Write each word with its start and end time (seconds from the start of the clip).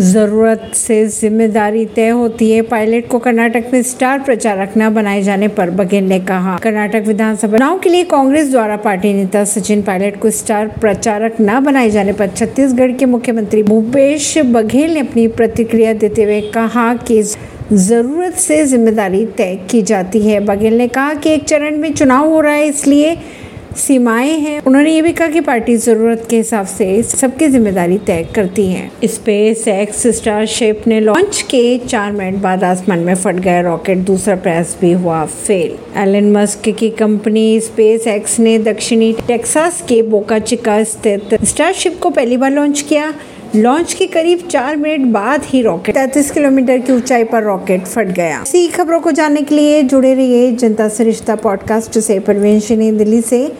ज़रूरत 0.00 0.70
से 0.74 1.04
ज़िम्मेदारी 1.06 1.84
तय 1.86 2.08
होती 2.08 2.50
है। 2.50 2.60
पायलट 2.62 3.08
को 3.08 3.18
कर्नाटक 3.18 3.64
में 3.72 3.82
स्टार 3.82 4.20
प्रचारक 4.20 4.72
न 4.78 4.88
बनाए 4.94 5.22
जाने 5.22 5.48
पर 5.48 5.70
बघेल 5.70 6.04
ने 6.04 6.18
कहा, 6.20 6.56
कर्नाटक 6.58 7.02
विधानसभा 7.06 7.56
चुनाव 7.56 7.78
के 7.78 7.88
लिए 7.88 8.04
कांग्रेस 8.04 8.50
द्वारा 8.50 8.76
पार्टी 8.78 9.12
नेता 9.14 9.44
सचिन 9.46 9.82
पायलट 9.82 10.18
को 10.20 10.30
स्टार 10.30 10.68
प्रचारक 10.80 11.36
न 11.40 11.58
बनाए 11.64 11.90
जाने 11.90 12.12
पर 12.12 12.28
छत्तीसगढ़ 12.28 12.92
के 12.92 13.06
मुख्यमंत्री 13.06 13.62
भूपेश 13.62 14.36
बघेल 14.46 14.94
ने 14.94 15.00
अपनी 15.00 15.26
प्रतिक्रिया 15.30 15.92
देते 15.94 16.22
हुए 16.22 16.40
कहा 16.50 16.92
कि 16.96 17.22
ज़रूरत 17.72 18.34
से 18.36 18.64
ज़िम्मेदारी 18.66 19.24
तय 19.36 19.54
की 19.70 19.82
जाती 19.82 20.20
है। 20.20 20.40
बघेल 20.46 20.78
ने 20.78 20.88
कहा 20.88 21.12
कि 21.14 21.30
एक 21.30 21.44
चरण 21.44 21.76
में 21.78 21.92
चुनाव 21.94 22.28
हो 22.28 22.40
रहा 22.40 22.52
है, 22.52 22.66
इसलिए 22.68 23.16
सीमाएँ 23.76 24.36
हैं। 24.38 24.60
उन्होंने 24.60 24.92
ये 24.92 25.02
भी 25.02 25.12
कहा 25.12 25.28
कि 25.28 25.40
पार्टी 25.40 25.76
ज़रूरत 25.76 26.26
के 26.30 26.36
हिसाब 26.36 26.66
से 26.66 27.02
सबकी 27.02 27.46
ज़िम्मेदारी 27.48 27.98
तय 27.98 28.26
करती 28.34 28.66
है। 28.66 28.90
स्पेस 29.04 29.66
एक्स 29.68 30.06
स्टारशिप 30.16 30.86
ने 30.86 31.00
लॉन्च 31.00 31.40
के 31.50 31.78
चार 31.78 32.12
मिनट 32.12 32.42
बाद 32.42 32.64
आसमान 32.64 32.98
में 32.98 33.14
फट 33.14 33.34
गया 33.36 33.60
रॉकेट 33.60 33.98
दूसरा 34.06 34.36
प्रयास 34.36 34.76
भी 34.80 34.92
हुआ 34.92 35.24
फेल। 35.26 35.76
एलन 36.00 36.30
मस्क 36.32 36.68
की 36.78 36.90
कंपनी 36.90 37.60
स्पेस 37.60 38.06
एक्स 38.06 38.38
ने 38.38 38.58
दक्षिणी 38.60 39.12
टेक्सास 39.26 39.82
के 39.88 40.00
बोका 40.04 40.38
चिका 40.40 40.82
स्थित 40.84 41.34
स्टारशिप 41.44 41.98
को 42.02 42.10
पहली 42.10 42.36
बार 42.36 42.50
लॉन्च 42.50 42.80
किया। 42.80 43.12
लॉन्च 43.56 43.92
के 43.92 44.06
करीब 44.06 44.38
चार 44.50 44.76
मिनट 44.76 45.06
बाद 45.06 45.42
ही 45.44 45.62
रॉकेट 45.62 45.94
तैतीस 45.94 46.30
किलोमीटर 46.30 46.78
की 46.78 46.92
ऊंचाई 46.92 47.24
पर 47.24 47.42
रॉकेट 47.42 47.84
फट 47.84 48.06
गया। 48.06 48.42
इसी 48.42 48.68
खबरों 48.68 49.00
को 49.00 49.10
जानने 49.10 49.42
के 49.42 49.54
लिए 49.54 49.82
जुड़े 49.82 50.14
रहिए 50.14 50.52
जनता 50.52 50.88
सरिश्ता 50.88 51.04
रिश्ता 51.04 51.34
पॉडकास्ट 51.34 51.98
से। 51.98 52.18
परवेश 52.18 52.72
दिल्ली 52.72 53.20
से। 53.20 53.52